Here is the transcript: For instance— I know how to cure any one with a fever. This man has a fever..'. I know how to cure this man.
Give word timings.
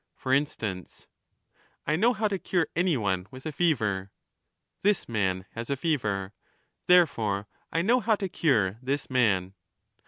For 0.15 0.33
instance— 0.33 1.07
I 1.85 1.95
know 1.95 2.13
how 2.13 2.27
to 2.27 2.39
cure 2.39 2.67
any 2.75 2.97
one 2.97 3.27
with 3.29 3.45
a 3.45 3.51
fever. 3.51 4.11
This 4.81 5.07
man 5.07 5.45
has 5.51 5.69
a 5.69 5.77
fever..'. 5.77 6.33
I 6.89 7.81
know 7.83 7.99
how 7.99 8.15
to 8.15 8.27
cure 8.27 8.79
this 8.81 9.11
man. 9.11 9.53